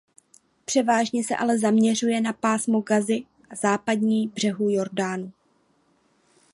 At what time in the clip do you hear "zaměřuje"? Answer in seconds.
1.59-2.21